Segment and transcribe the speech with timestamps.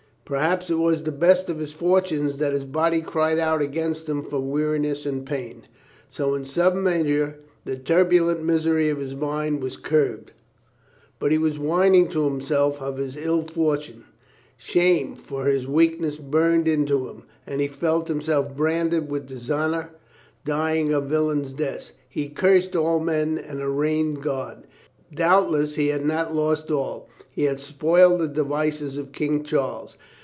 [0.23, 4.07] Per haps it was the best of his fortune that his body cried out against
[4.07, 5.63] him for weariness and pain.
[6.09, 7.35] So in some measure
[7.65, 10.31] the turbulent misery of his mind was curbed.
[11.19, 14.05] But he was whining to himself of his ill fortune;
[14.55, 19.89] shame for his weakness burned into him, and he felt himself branded with dishonor,
[20.45, 21.91] dying a villain's death.
[22.07, 24.65] He cursed all men and arraigned God.
[25.13, 27.09] Doubtless he had not lost all.
[27.29, 29.97] He had spoiled the devices of King Charles.